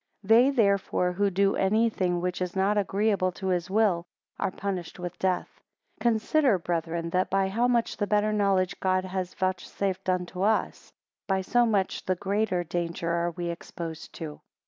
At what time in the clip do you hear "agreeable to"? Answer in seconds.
2.75-3.49